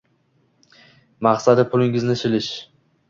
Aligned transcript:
Maqsadi 1.27 1.67
pulingizni 1.75 2.17
shilish. 2.23 2.49